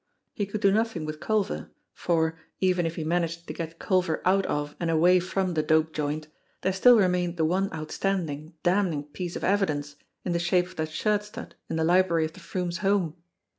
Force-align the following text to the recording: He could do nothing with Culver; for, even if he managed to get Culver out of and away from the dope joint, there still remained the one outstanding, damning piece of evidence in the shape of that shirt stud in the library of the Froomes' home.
He 0.33 0.47
could 0.47 0.61
do 0.61 0.71
nothing 0.71 1.05
with 1.05 1.19
Culver; 1.19 1.69
for, 1.93 2.35
even 2.59 2.87
if 2.87 2.95
he 2.95 3.03
managed 3.03 3.45
to 3.45 3.53
get 3.53 3.77
Culver 3.77 4.19
out 4.25 4.47
of 4.47 4.75
and 4.79 4.89
away 4.89 5.19
from 5.19 5.53
the 5.53 5.61
dope 5.61 5.93
joint, 5.93 6.27
there 6.61 6.73
still 6.73 6.97
remained 6.97 7.37
the 7.37 7.45
one 7.45 7.71
outstanding, 7.71 8.55
damning 8.63 9.03
piece 9.03 9.35
of 9.35 9.43
evidence 9.43 9.97
in 10.25 10.31
the 10.31 10.39
shape 10.39 10.65
of 10.65 10.75
that 10.77 10.89
shirt 10.89 11.21
stud 11.23 11.53
in 11.69 11.75
the 11.75 11.83
library 11.83 12.25
of 12.25 12.33
the 12.33 12.39
Froomes' 12.39 12.79
home. 12.79 13.15